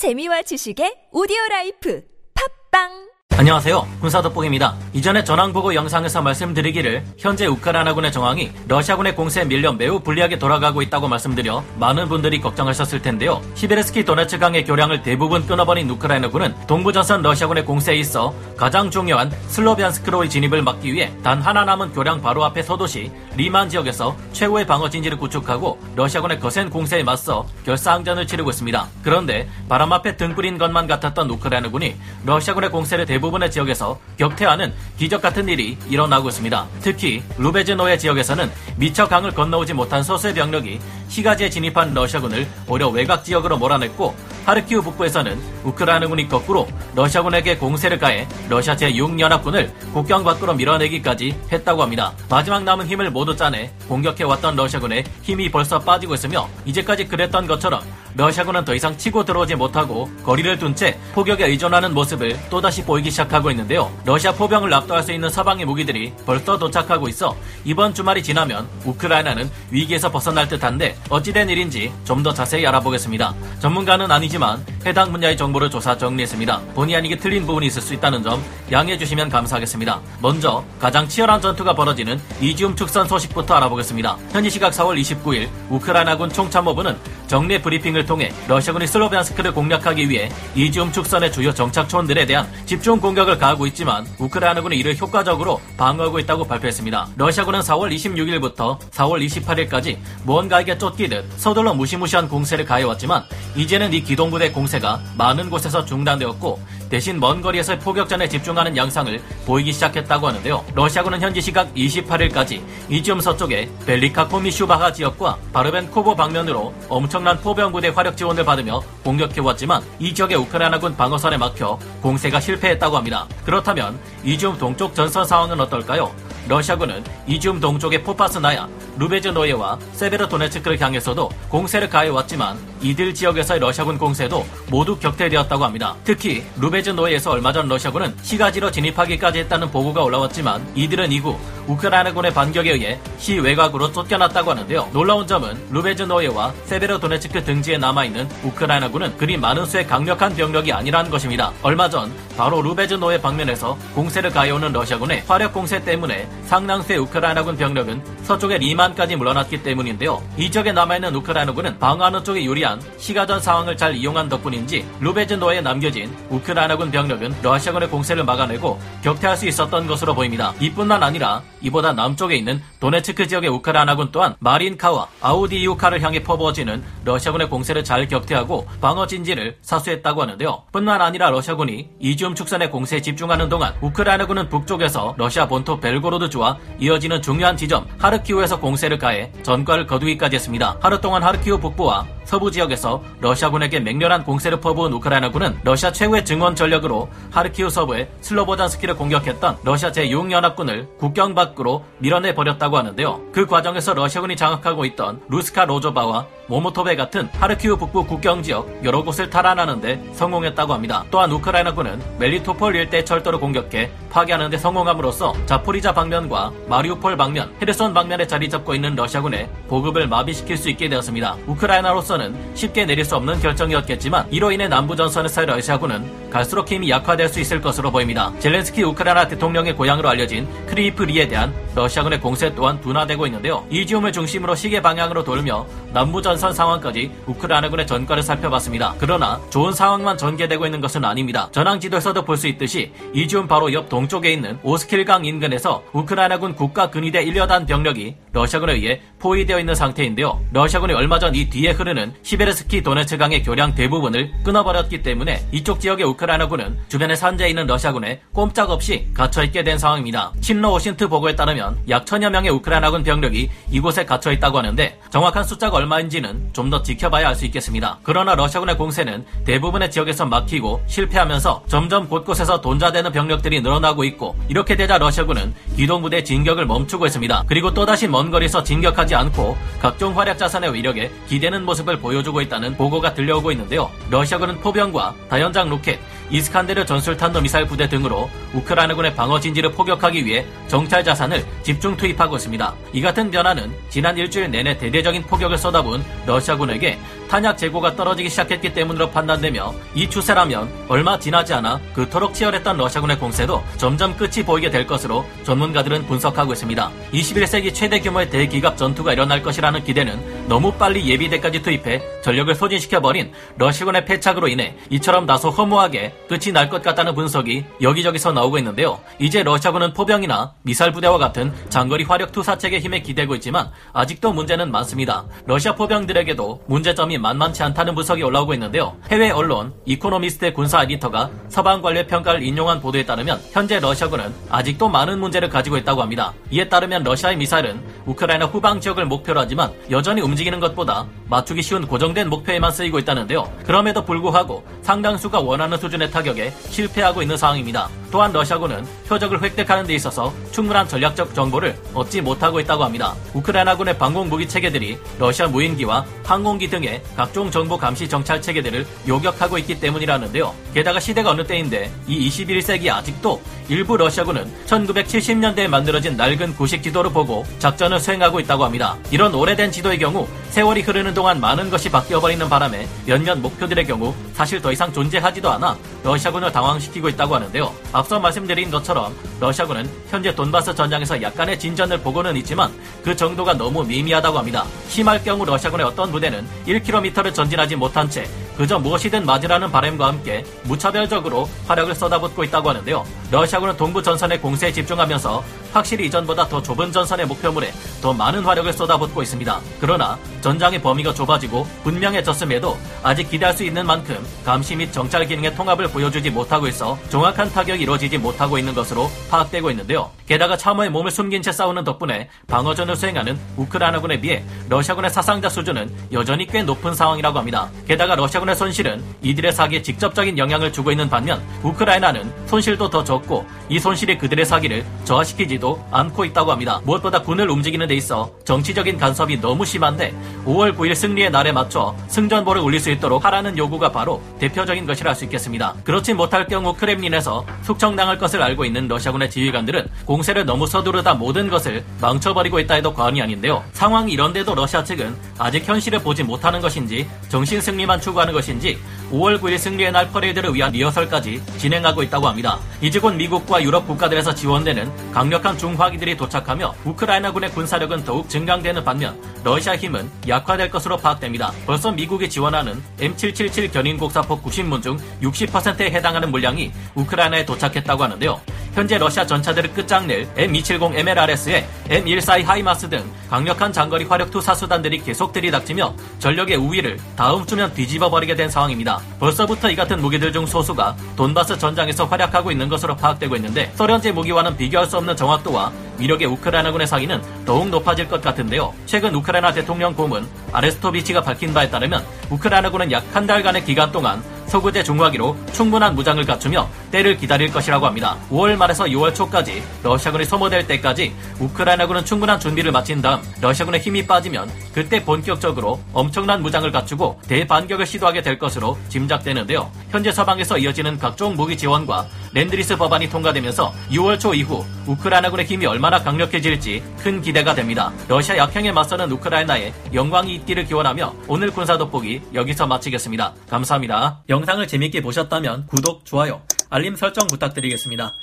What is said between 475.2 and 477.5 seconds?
들이닥치며 전력의 우위를 다음